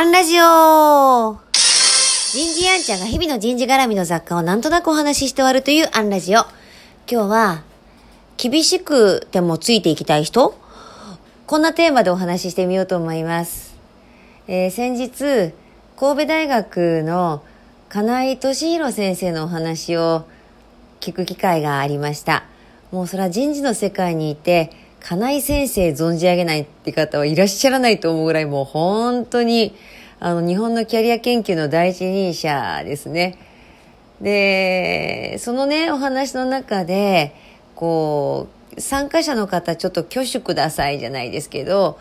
[0.00, 1.38] アンラジオ
[2.32, 6.40] 人事アンちゃんが日々の人事絡みの雑貨をなんとなくお話しして終わるというアンラジオ。
[7.06, 7.62] 今日は、
[8.38, 10.54] 厳しくてもついていきたい人？
[11.46, 13.76] こんなテーマでお話ししてみようと思います。
[14.48, 15.52] えー先日、
[15.98, 17.42] 神戸大学の
[17.90, 20.24] 金井俊弘先生のお話を
[21.00, 22.44] 聞く機会がありました。
[22.90, 24.70] もうそれは人事の世界にいて、
[25.00, 29.74] 金井先生存じ上げないって方はいらっしゃらないと思うぐらいもう本当に
[30.20, 33.38] あの日本のキャリア研究の第一人者ですね。
[34.20, 37.34] で、そのね、お話の中で、
[37.74, 41.98] こう、参加者の方ちょっと挙手くださいじゃないですけど、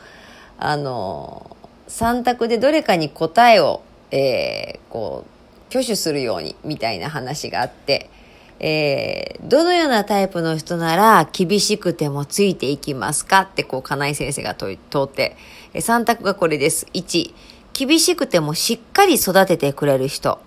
[0.58, 1.56] あの、
[1.88, 5.30] 3択でどれかに答えを、えーこう、
[5.70, 8.10] 挙手するようにみたいな話があって、
[8.60, 15.38] えーどのようなタイプの人なら厳しくてもついていきますかってこう、金井先生が問い問って、
[15.74, 16.86] えー3択がこれです。
[16.94, 17.34] 1、
[17.74, 20.40] 厳しくてもしっかり育ててくれる人。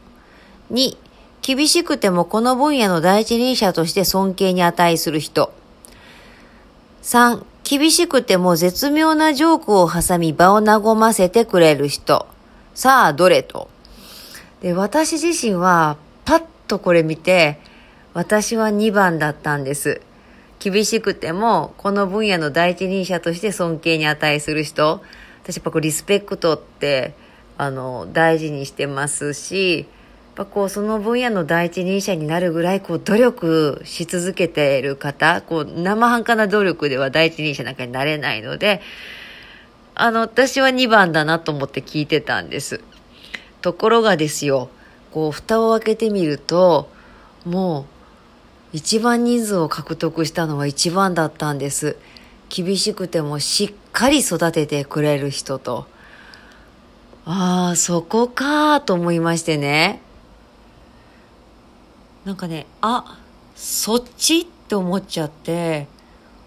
[0.70, 0.96] 2、
[1.40, 5.52] 厳しくてもこの分野の第一人者として尊敬に値する人。
[7.02, 12.26] 3、厳しくても絶妙なジョークを挟み場を和ませてくれる人。
[12.74, 13.68] さあ、どれと。
[14.60, 17.58] で、私自身は、パッとこれ見て、
[18.14, 20.02] 私は2番だったんです。
[20.60, 25.02] 厳しくても、この分野の第一人者として尊敬に値する人。
[25.42, 27.14] 私やっぱこうリスペクトって、
[27.56, 29.86] あの、大事にしてますし、やっ
[30.34, 38.82] ぱこうその分野の第一人者になるぐらいこう努力し続けている方、こう生半可な努力では第一人者なんかになれないので、
[39.94, 42.82] あの、私は2番だなと思って聞いてたんです。
[43.62, 44.68] ところがですよ、
[45.12, 46.90] こう蓋を開けてみると、
[47.44, 47.91] もう
[48.72, 51.96] 一番人数を獲得したのは一番だったんです。
[52.48, 55.86] 厳しくてもしっかり育ててくれる人と。
[57.24, 60.00] ああ、そこかと思いましてね。
[62.24, 63.18] なんかね、あ、
[63.54, 65.86] そっちって思っちゃって、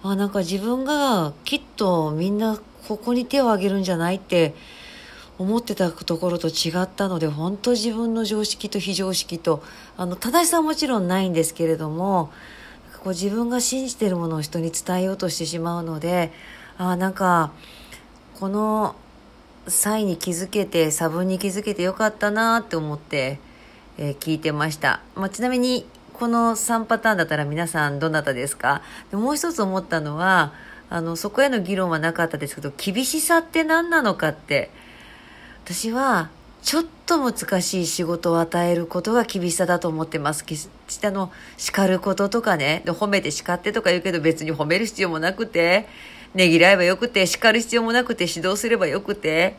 [0.03, 4.53] あ、なんか自分がきっとみんなここに手を挙げるんじゃないって
[5.38, 9.62] 思ってたところと違ったので、本当自分の常識と非常識と、
[9.97, 12.31] あの、正しさはもちろんないんですけれども、
[13.03, 16.31] こう自分が信じてるものを人に伝えようとしてしまうので、
[16.78, 17.51] あなんか、
[18.40, 18.96] この
[19.68, 23.40] 際に気づけて、差分に気づけてよかったなって思って、
[23.97, 25.02] えー聞いてました。
[25.16, 28.81] まあ、ちなみに、この3パターンだったら皆さんどなたですか？
[29.12, 30.53] でもう一つ思ったのは、
[30.90, 34.72] あの、そこへの議論はなかったですけど、厳しさって何なのかって、
[35.66, 36.30] 私は
[36.62, 40.46] ちょっと難しい仕事を与えることが厳しさだと思ってます。
[40.88, 45.88] 下の叱ることとかね、で褒めて叱ってとか言うけど別に褒める必要もなくて、
[46.36, 49.58] ねぎらえばよくて、叱る必要もなくて指導すればよくて、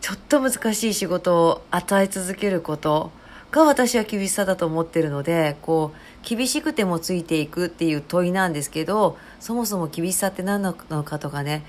[0.00, 3.12] ちょっと難しい仕事を与え続けること
[3.52, 11.64] が私は厳しさだと思ってるので、こう、厳しくてもついていくっていう問いなんですけど、そもそも厳しさって何なのかとかね、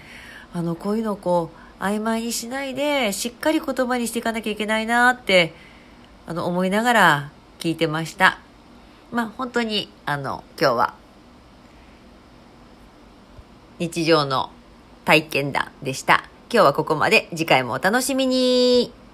[0.51, 5.53] あの、こういうのをこう、曖昧にしないで、しっかり言葉にしていかなきゃいけないなって、
[6.25, 8.39] あの、思いながら聞いてました。
[9.11, 10.93] まあ、本当に、あの、今日は、
[13.79, 14.49] 日常の
[15.05, 16.23] 体験談でした。
[16.51, 17.29] 今日はここまで。
[17.31, 19.06] 次回もお楽しみに。